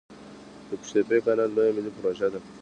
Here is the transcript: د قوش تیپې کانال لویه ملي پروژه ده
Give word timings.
د 0.67 0.69
قوش 0.79 0.89
تیپې 0.95 1.17
کانال 1.25 1.49
لویه 1.55 1.73
ملي 1.75 1.91
پروژه 1.95 2.27
ده 2.33 2.39